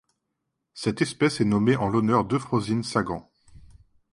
[0.73, 3.29] Cette espèce est nommée en l'honneur d'Eufrozyn Sagan.